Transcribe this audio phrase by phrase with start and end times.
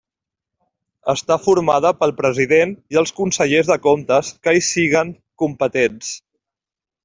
[1.13, 5.13] Està formada pel President i els Consellers de Comptes que hi siguen
[5.45, 6.13] competents.